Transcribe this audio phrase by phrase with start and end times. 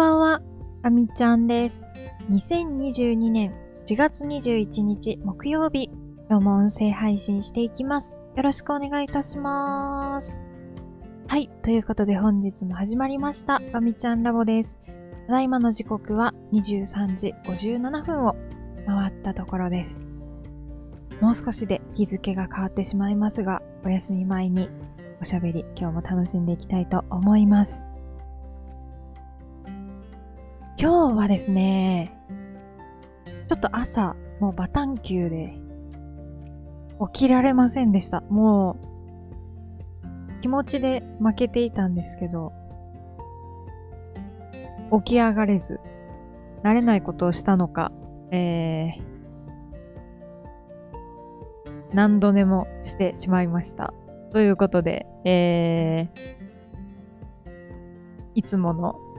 [0.00, 0.40] ばんは、
[0.82, 1.86] あみちゃんです。
[2.30, 3.52] 2022年
[3.86, 5.90] 7月21日木曜日、
[6.30, 8.22] 今日も音声配信していきます。
[8.34, 10.40] よろしくお願いいたします。
[11.28, 14.80] はい、ということで本日も始まりました、あみちゃんラボです。
[15.26, 18.36] ただいまの時刻は23時57分を
[18.86, 20.02] 回ったところです。
[21.20, 24.70] もう少しで日付が変わってしまいますが、お休み前に
[25.20, 27.89] おしゃべり今日も楽しんでいきたいと思います。
[30.80, 32.16] 今日はですね、
[33.50, 35.52] ちょっと朝、もうバタン級で
[37.12, 38.22] 起きられませんでした。
[38.22, 38.78] も
[40.38, 42.54] う気持ちで負けていたんですけど、
[45.04, 45.80] 起き上がれず、
[46.62, 47.92] 慣れないことをしたのか、
[48.30, 49.02] えー、
[51.92, 53.92] 何度でもしてしまいました。
[54.32, 57.50] ということで、えー、
[58.34, 59.09] いつもの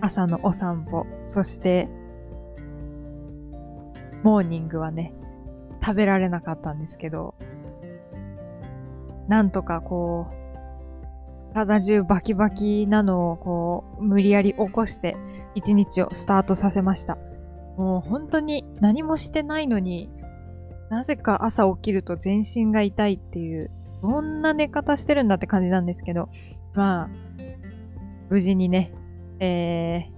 [0.00, 1.88] 朝のお散歩、そして、
[4.22, 5.14] モーニングはね、
[5.82, 7.34] 食べられなかったんですけど、
[9.28, 15.16] なんとかこう、体中バキバキなのをこう、無理やり起こして、
[15.54, 17.16] 一日をスタートさせました。
[17.76, 20.10] もう本当に何もしてないのに、
[20.90, 23.70] なぜか朝起きると全身が痛いっていう、
[24.02, 26.28] どんな寝方してるんだって感じなんですけど、
[26.74, 27.08] まあ、
[28.28, 28.92] 無事にね、
[29.40, 30.08] え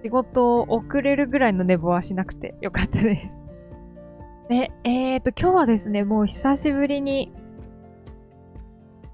[0.00, 3.44] ー、仕事を遅れるぐらいの寝坊はしなくてよかったです。
[4.48, 7.32] で、えーと、今日はですね、もう久しぶりに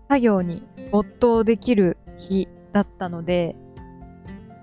[0.08, 3.56] 作業に没頭できる日だったので、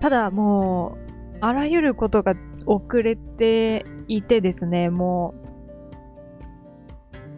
[0.00, 0.96] ただも
[1.34, 2.34] う、あらゆることが
[2.66, 5.44] 遅れていてですね、もう、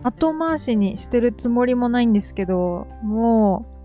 [0.05, 3.76] 後回しにしてるつもりもないんですけど、もう、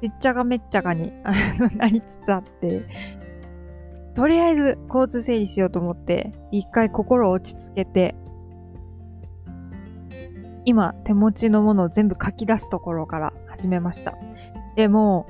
[0.00, 1.12] ちっちゃがめっちゃがに
[1.76, 2.82] なりつつあって、
[4.14, 8.14] とりあえず交通整理しようと思って、一回心を落ち着けて、
[10.64, 14.14] 今手持ちのものを全部書き出すところから始めました。
[14.76, 15.26] でも、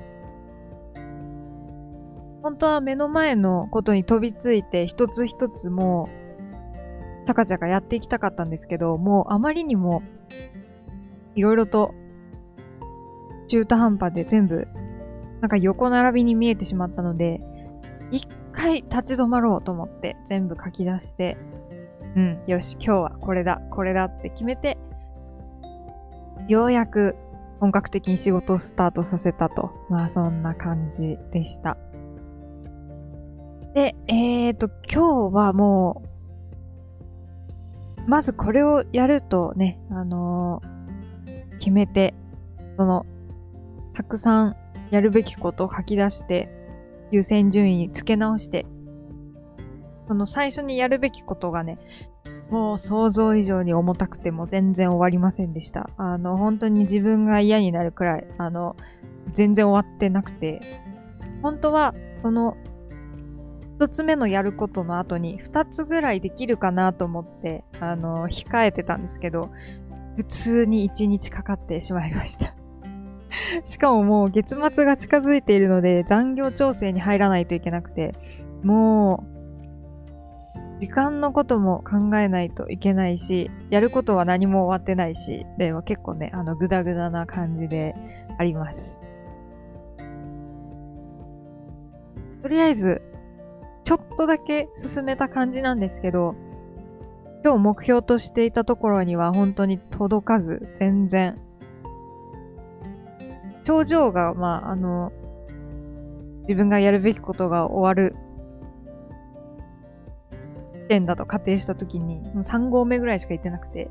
[2.41, 6.09] 本当は目の前のことに飛びついて一つ一つも
[7.23, 10.01] う、ちゃかちゃかやっていきたかったんですけど、もうあまりにも、
[11.35, 11.93] いろいろと、
[13.51, 14.65] 中途半端で全部、
[15.41, 17.41] なんか横並びに見えてしまったので、
[18.09, 21.37] 一回立ち止まろうと思って全部書き出して、
[22.15, 24.77] うん、よし、今日はこれだ、これだって決めて、
[26.47, 27.17] ようやく
[27.59, 29.71] 本格的に仕事をスタートさせたと。
[29.89, 31.77] まあそんな感じでした。
[33.73, 36.03] で、えーと、今日はも
[38.07, 40.71] う、まずこれをやるとね、あのー
[41.59, 42.15] 決めて、
[42.75, 43.05] その、
[43.93, 44.55] たくさん
[44.89, 46.49] やるべきことを書き出して、
[47.11, 48.65] 優先順位に付け直して、
[50.07, 51.77] その最初にやるべきことがね、
[52.49, 55.89] もう想像以上に重たくても全然終わりませんでした。
[55.97, 58.75] あの、本当に自分が嫌になるくらい、あの、
[59.33, 60.59] 全然終わってなくて、
[61.41, 62.57] 本当は、その、
[63.77, 69.49] 一つ目のやることの後に二つぐらいできるかなと思って、あの、控えてたんですけど、
[70.17, 72.53] 普通に一日かかってしまいました。
[73.65, 78.13] しかももう月末が近づいているので残業調整に入らないといけなくて、
[78.63, 87.95] もう、時間のことも考えないといけないし、やることは何も終わってないし、でも結構ね、あの、ぐだぐだな感じで
[88.37, 89.01] あります。
[92.41, 93.01] とりあえず、
[93.83, 96.35] ちょっとだけ進めた感じなんですけど、
[97.43, 101.37] 今日目標としていたところには本当に届かず、全然。
[103.63, 105.11] 頂上が、まあ、あの、
[106.43, 108.15] 自分がやるべきことが終わる
[110.73, 113.89] 地点だと仮定したときに、もう3合目ぐらいしか行ってなくて、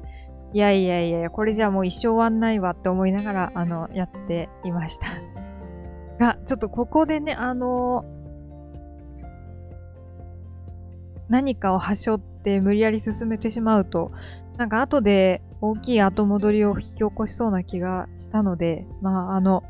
[0.53, 5.06] いやいやいや、これじゃもう一生終わんないわって思いながら、あの、やっていました。
[6.19, 8.05] が、ちょっとここでね、あの
[11.28, 14.11] 何かを端折って無理やり進めてしまうと、
[14.58, 19.62] なんか後で大きい後戻りを引き起こしそうな気がしたので、まああの、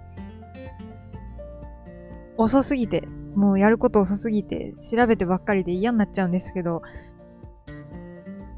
[2.37, 6.83] 遅すぎて、もうやること遅すぎて、調べてばっかりで嫌になっちゃうんですけど、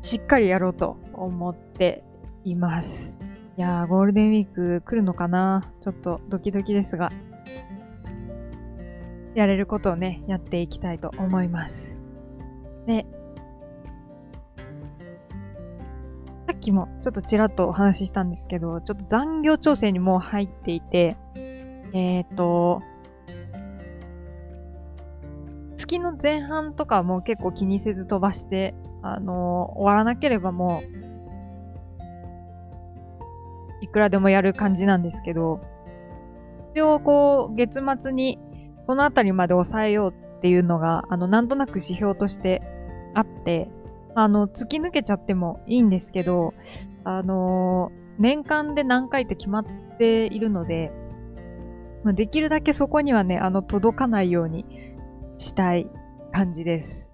[0.01, 2.05] しっかりやろうと思って
[2.45, 3.19] います。
[3.57, 5.73] いやー、ゴールデンウィーク来るのかな？
[5.83, 7.11] ちょっとドキドキですが、
[9.35, 11.97] やれることをね、やっていきたいと思います。
[12.87, 13.07] で、
[16.63, 21.19] きもちょっとちらっとお話ししたんですけど、ちょっと残業調整にもう入っていて、
[21.93, 22.83] えっ、ー、と、
[25.77, 30.83] 月の前半とかも結構気にせず飛ばして、あの終わらなければも
[33.81, 35.61] う、いくらでもやる感じなんですけど、
[36.73, 38.39] 一応こう、月末に
[38.87, 42.63] このあたりまで抑えようっていうのが、あの、なんとなく指標として
[43.15, 43.69] あって、
[44.15, 46.55] あの、突き抜けちゃってもいいんですけど、
[47.05, 49.67] あの年間で何回って決まっ
[49.99, 50.93] ているので、
[52.05, 54.65] ま、できるだけそこにはね、あの、届かないように
[55.39, 55.89] したい
[56.33, 57.13] 感じです。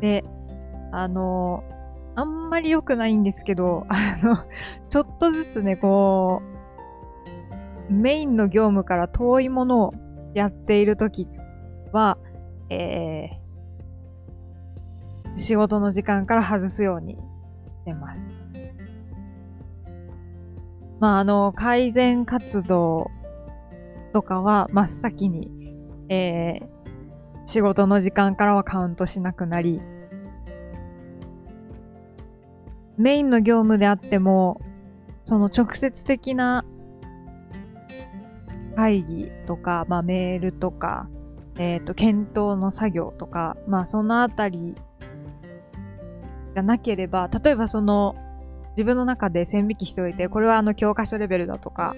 [0.00, 0.24] で、
[0.90, 1.64] あの、
[2.14, 4.36] あんまり良くないんですけど、あの、
[4.88, 6.42] ちょっとずつね、こ
[7.88, 9.94] う、メインの業務から遠いものを
[10.34, 11.28] やっているとき
[11.92, 12.18] は、
[12.70, 13.41] えー、
[15.36, 17.18] 仕事の時間から外すようにし
[17.84, 18.30] てます。
[21.00, 23.10] まあ、あの、改善活動
[24.12, 25.50] とかは真っ先に、
[26.08, 29.80] えー、仕事の時間からはカウントしなくなり、
[32.96, 34.60] メインの業務であっても、
[35.24, 36.64] その直接的な
[38.76, 41.08] 会議とか、まあメールとか、
[41.58, 44.76] えっ、ー、と、検討の作業とか、まあそのあたり
[46.54, 48.14] がなければ、例えばその
[48.70, 51.94] 自分の中で線引きしておいて、これはあの教科書レベルだとか、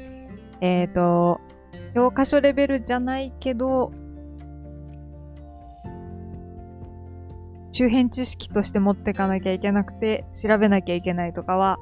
[0.60, 1.40] えっ、ー、と、
[1.94, 3.92] 教科書レベルじゃないけど、
[7.72, 11.78] 周辺知識として持っていかなきゃいけなくて、調べなきゃいけないとかは、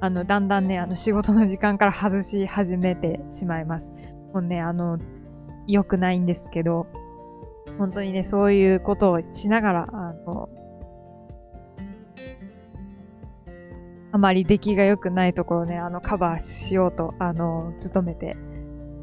[0.00, 3.90] あの、だんだんね、あの、仕事の時間から外し始めてしまいます。
[4.32, 4.98] もうね、あの、
[5.66, 6.86] 良くないんですけど、
[7.78, 10.48] 本当にね、そういうことをしながら、あの、
[14.10, 18.36] あまり出来が良くないところね、あの、カバーしようと、あの、努めて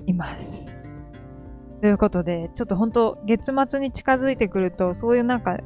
[0.07, 0.73] います。
[1.81, 5.57] ということで、ちょっと本当月末に近づいてくると、そういうなんか、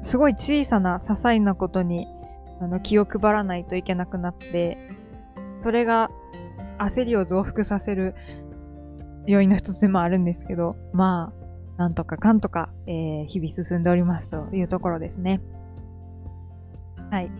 [0.00, 2.06] すごい小さな些細なことに、
[2.60, 4.78] あの、気を配らないといけなくなって、
[5.60, 6.10] それが
[6.78, 8.14] 焦りを増幅させる
[9.26, 11.32] 要因の一つでもあるんですけど、ま
[11.76, 15.40] あ、なんとかかんとか、えー、日々進んでおりますというところですね。
[17.10, 17.30] はい。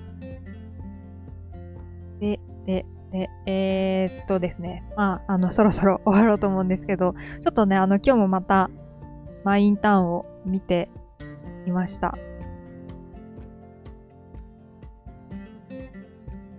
[2.67, 4.85] で、で、えー、っとですね。
[4.97, 8.69] まあ、あの、そろそろ終わろうと思うんですけど、ちょっとね、あの、今日もまた、
[9.45, 10.91] マインターンを見て
[11.67, 12.19] いました。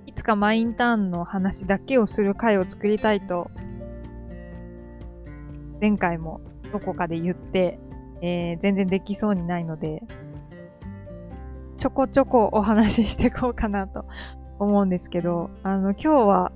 [0.05, 3.51] いつかマインターンの話だけをする回を作りたいと、
[5.81, 6.39] 前回も
[6.71, 7.77] どこかで言って、
[8.21, 10.01] えー、全然できそうにないので、
[11.77, 14.05] ちょこちょこお話ししていこうかなと
[14.59, 16.51] 思うんですけど、あの、今日は、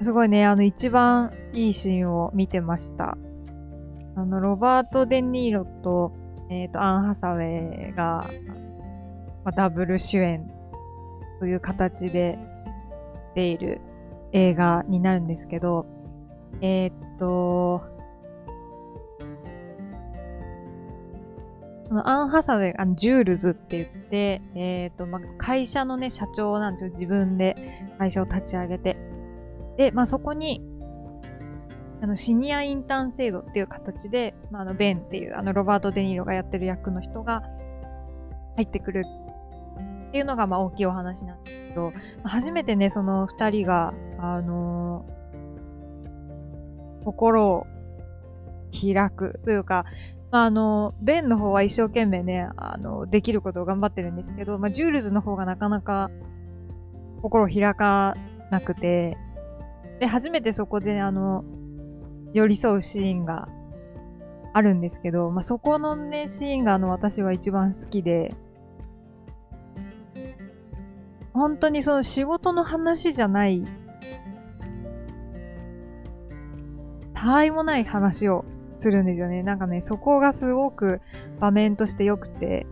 [0.00, 3.16] すごいね、あの、一番いいシーンを見てました。
[4.14, 6.12] あの、ロバート・デ・ニーロと、
[6.50, 8.24] えっ、ー、と、アン・ハサウェイが、
[9.44, 10.50] まあ、ダブル主演
[11.40, 12.38] という形で
[13.34, 13.80] 出ている
[14.32, 15.86] 映画になるんですけど、
[16.60, 17.82] えー、っと、
[21.88, 26.90] そのアン・ハサウェイ、あの、ジュールズって言って、えっ、ー、と、まあ、会社のね、社長なんですよ。
[26.90, 28.98] 自分で会社を立ち上げて。
[29.78, 30.62] で、まあ、そこに、
[32.02, 37.42] あの、シニアインターン制度っていう形で、まあ、あの、ベンっていう、あの、ロバート・デ・ニーロがやってる役の人が
[38.56, 39.04] 入ってくる
[40.08, 47.66] っていうのが、まあ、大きいお話なんですけど、まあ初めてね、その二人が、あのー、心を
[48.72, 49.86] 開くというか、
[50.30, 56.10] あ、あの、ベンの方は一生懸命ね、あの、できることを頑張ってるんですけど、まあ、ジュールズの方がなかなか
[57.22, 58.14] 心を開か
[58.50, 59.16] なくて、
[60.00, 61.44] で、初めてそこで、あの、
[62.32, 63.48] 寄り添うシーンが
[64.52, 68.34] あるんですけど、まあ、そこのね、シーンがあの、私は一番好きで、
[71.32, 73.64] 本当にその仕事の話じゃない、
[77.14, 78.44] たわいもない話を
[78.78, 79.42] するんですよね。
[79.42, 81.00] なんかね、そこがすごく
[81.40, 82.66] 場面として良くて。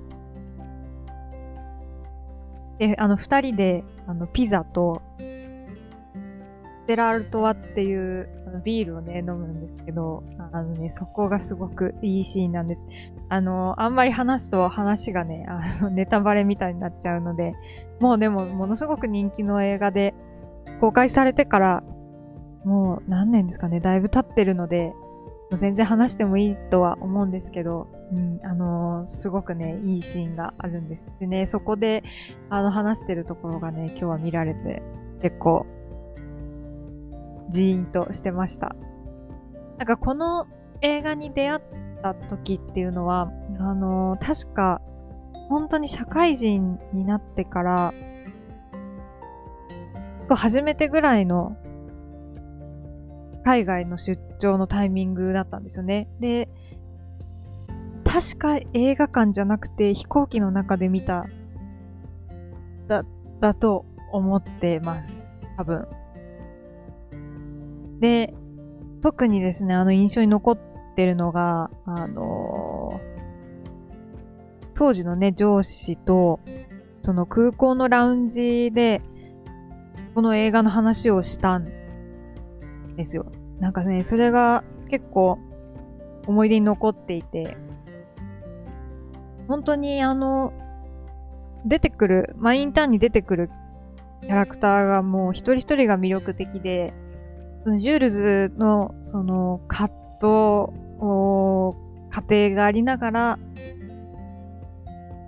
[2.78, 10.22] で、あの、二人で、あの、ピザと、ステラルトワっていうあのビールをね、飲むんですけど、
[10.52, 12.84] あのね、そこがすごくいいシーンなんです。
[13.28, 17.54] あの、あんまり話すと話がね、あの、ネタバレみたいになっちゃうので、
[17.98, 20.14] もうでも、ものすごく人気の映画で、
[20.80, 21.82] 公開されてから、
[22.64, 24.92] もう何年ですかね、だいぶ経ってるので、
[25.52, 31.08] 全然話してもいいとは思うんですけど、うん、あのー、すごくね、いいシーンがあるんです。
[31.20, 32.02] でね、そこで、
[32.50, 34.82] あの、話してるところがね、今日は見られて、
[35.22, 35.66] 結構、
[37.50, 38.74] ジーンとしてました。
[39.78, 40.46] なんかこの
[40.80, 41.60] 映画に出会っ
[42.02, 44.80] た時っていうのは、あのー、確か、
[45.48, 47.94] 本当に社会人になってから、
[50.34, 51.56] 初めてぐらいの
[53.44, 56.08] 海外の出張のタイミングだったんですよね。
[56.20, 56.48] で、
[58.04, 61.26] 確か映画館じゃなくて飛行機の中で見た、
[62.88, 63.04] だ、
[63.40, 65.30] だと思ってます。
[65.56, 65.86] 多分。
[68.00, 68.34] で、
[69.02, 70.58] 特にですね、あの印象に残っ
[70.94, 76.40] てるのが、あのー、当時のね、上司と、
[77.02, 79.02] その空港のラウンジで、
[80.14, 81.68] この映画の話をしたん
[82.96, 83.26] ですよ。
[83.60, 85.38] なんかね、それが結構
[86.26, 87.56] 思い出に残っていて、
[89.48, 90.52] 本当にあの、
[91.64, 93.50] 出てくる、マインターンに出てくる
[94.22, 96.92] キャラクターがもう一人一人が魅力的で、
[97.64, 99.88] そのジュールズのその葛
[100.20, 100.26] 藤
[101.00, 101.74] を、
[102.28, 103.38] 家庭がありながら、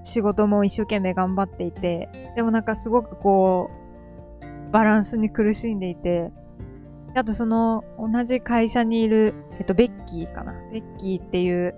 [0.05, 3.71] 仕事も一生懸命頑張っていて、でもなんかすごくこ
[4.43, 6.31] う、バランスに苦しんでいて、
[7.19, 10.55] あとその同じ会社にいる、えっと、ベッキーかな。
[10.73, 11.75] ベッキーっていう、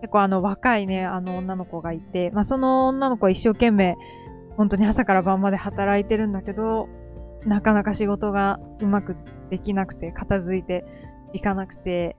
[0.00, 3.96] 結構あの若いね、あの女の子がいて、まあその女の子は一生懸命
[4.58, 6.88] 本当に朝から晩まで働いてるんだけど、
[7.46, 9.16] なかなか仕事がうまく
[9.50, 10.84] できなくて、片付いて
[11.32, 12.16] いかなくて、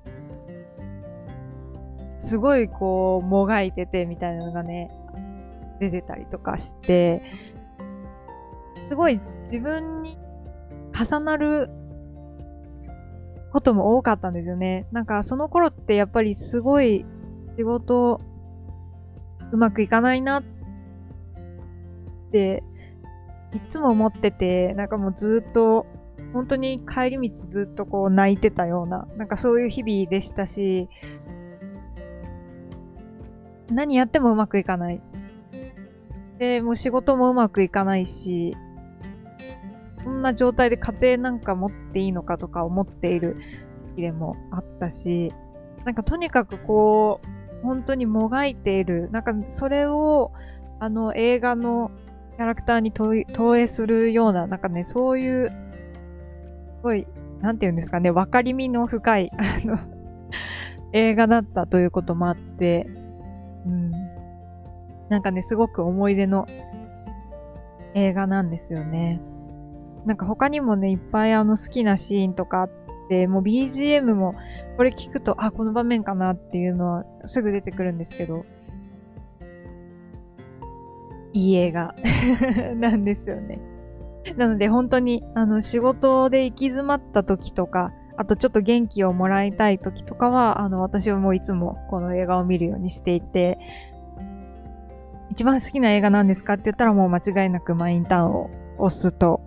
[2.20, 4.90] すごいこう、もがいててみたいなのがね、
[5.82, 7.22] 出てたりとかして、
[8.88, 10.18] すごい自分に
[10.98, 11.70] 重なる
[13.52, 14.88] ことも多かったんですよね。
[14.92, 17.06] なんかその頃ってやっぱりすごい
[17.58, 18.22] 仕事
[19.52, 20.44] うまくいかないなっ
[22.32, 22.64] て、
[23.54, 25.88] いつも思ってて、なんかもうずっと、
[26.34, 30.88] 本当に帰り道ずっとこう泣いてたような、なんかそういう日々でしたし、
[33.72, 35.02] 何やってもうまくいかない。
[36.38, 38.56] で、もう仕事もうまくいかないし、
[40.10, 43.38] こんな状態で家庭なんか持っていいのかとか思っている
[43.96, 45.32] 時でもあったし、
[45.86, 49.10] なんかとにかくこう、本当にもがいている。
[49.12, 50.32] なんかそれを、
[50.80, 51.92] あの映画の
[52.38, 55.56] キャラクターに投影するような、なんかね、そういう、す
[56.82, 57.06] ごい、
[57.42, 59.78] なんて言うんですかね、分かりみの深い、 あの
[60.92, 62.88] 映画だったということもあって、
[63.68, 63.92] うん。
[65.10, 66.48] なんかね、すごく思い出の
[67.94, 69.22] 映画なんですよね。
[70.06, 72.70] なんか他にもね、いっぱいあの好きなシーンとかあっ
[73.10, 74.36] て、もう BGM も
[74.78, 78.46] これ聞くと、あ、この場面かなっていうのはすぐ出てくるんですけど、
[81.34, 81.96] いい映画
[82.76, 83.60] なんですよね。
[84.36, 93.58] なので本当にあの仕事で行き詰まった時とか、あとちょっと元気をもらいたい時とかは、あの私はもういつもこの映画を見るようにしていて、
[95.30, 99.42] 一番好きな映画なんですかって言ったらもう間違いなくマインターンを押すと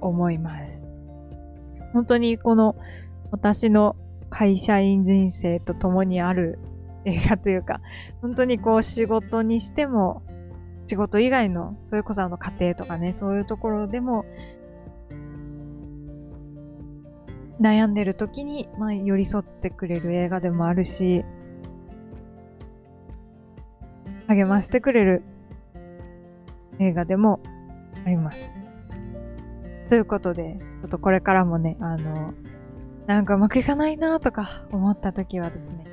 [0.00, 0.86] 思います。
[1.92, 2.76] 本当にこの
[3.30, 3.96] 私の
[4.30, 6.58] 会社員人生と共にある
[7.04, 7.80] 映画というか、
[8.20, 10.22] 本当にこう仕事にしても
[10.88, 14.24] 仕事以外の、それこそあの家庭とかね、そういうところでも、
[17.60, 21.24] 悩んでる時に、まあ、寄り添ってくれる映画でもあるし、
[24.28, 25.22] 励ましてくれる
[26.78, 27.40] 映画でも
[28.06, 28.50] あります。
[29.88, 32.34] ということで、ちょっとこれからもね、あの、
[33.06, 35.86] なんかうまくいかないなとか思った時はですね、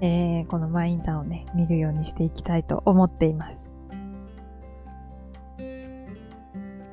[0.00, 3.70] えー、このマインターをね、見るようにしていきたいと思っています。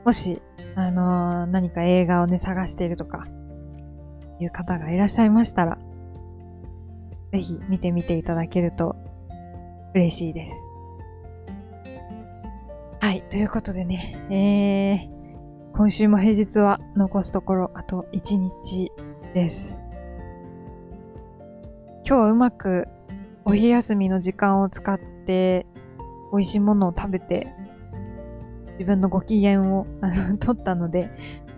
[0.06, 0.42] もし、
[0.76, 3.26] あのー、何か映画をね、探しているとか、
[4.40, 5.78] いう方がいらっしゃいましたら、
[7.32, 8.96] ぜひ見てみていただけると
[9.94, 10.56] 嬉しいです。
[13.00, 15.23] はい、ということでね、えー、
[15.76, 18.92] 今週も平日は残すところあと1日
[19.34, 19.84] です。
[22.06, 22.88] 今日はうまく
[23.46, 25.66] お昼休みの時間を使って
[26.32, 27.54] 美味しいものを食べて
[28.74, 29.88] 自分のご機嫌を
[30.40, 31.10] 取ったので、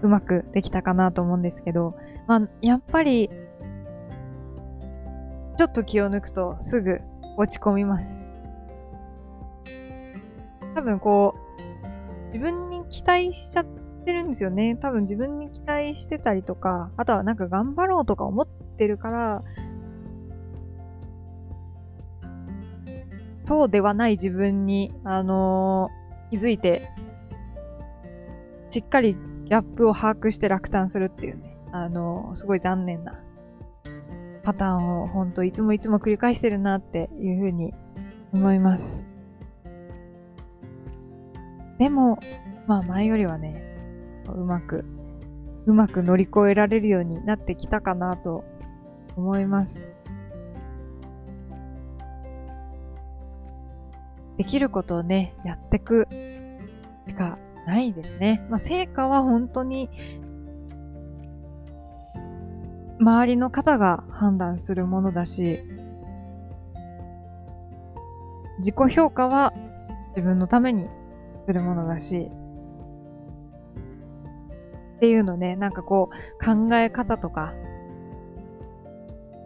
[0.02, 1.96] うまくできたかなと思うんですけど、
[2.28, 3.30] まあ、やっぱり、
[5.58, 7.02] ちょっと気を抜くとすぐ
[7.38, 8.32] 落ち込みます。
[10.74, 13.66] 多分こう、自分に期待しちゃっ
[14.06, 14.76] てるんですよね。
[14.76, 19.44] 多分自分に期待してたりとか、あとはなんか頑張ろうとか思ってるから、
[23.44, 26.90] そうではない自分に、あのー、気づいて
[28.76, 33.20] しっかりギャップを把握して落胆するっていうね、あの、すごい残念な
[34.44, 37.74] パターンをほんといつもいつも繰り返してるなっていうふうに
[38.34, 39.06] 思います。
[41.78, 42.20] でも、
[42.68, 43.75] まあ前よりはね、
[44.34, 44.86] うまく、
[45.66, 48.44] うまく乗り越えられるようになってきたかなと
[49.16, 49.92] 思います。
[54.38, 56.08] できることをね、やってく
[57.08, 58.46] しかないですね。
[58.50, 59.90] まあ成果は本当に
[63.00, 65.60] 周りの方が判断するものだし、
[68.60, 69.54] 自己評価は
[70.10, 70.88] 自分のために
[71.46, 72.30] するものだし、
[74.96, 77.54] っていうのね、なんかこう考え方とか、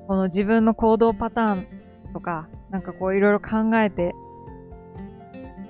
[0.08, 1.68] この自分の行動パターン
[2.14, 4.14] とか、なんかこういろいろ考えて、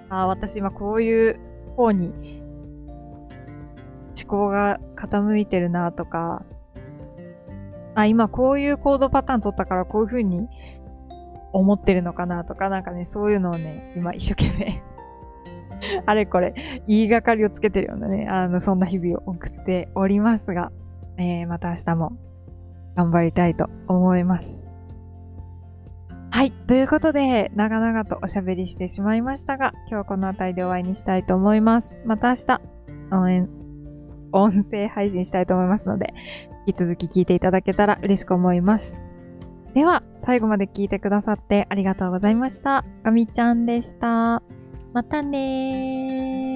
[0.10, 1.40] ああ、私今こういう
[1.76, 2.42] 方に
[4.22, 6.44] 思考が傾いてるなとか、
[7.96, 10.48] あ、今こういうコードパターン取ったからこういう風に
[11.52, 14.84] 思ってるのかなとか、なんかね、そういうのをね、今一生懸命
[16.06, 16.54] あれこれ、
[16.88, 20.72] 言いがかりをつけてるようなね、あの、そんな日々を送っておりますが、
[21.18, 22.14] えー、また明日も
[22.96, 24.70] 頑張りたいと思います。
[26.32, 26.52] はい。
[26.52, 32.02] ということで、長々とおしゃべりしてしまいましたが、今日はこの辺りでお会いにしたいと思います。
[32.06, 32.62] また明日、
[33.12, 33.50] 応援、
[34.32, 36.14] 音声配信したいと思いますので、
[36.68, 38.96] 引き続き聞いていただけたら嬉しく思います。
[39.74, 42.86] では、最後まで聞いてくださってありがとうございました。
[43.04, 44.42] ガミちゃんでした。
[44.94, 46.49] またねー。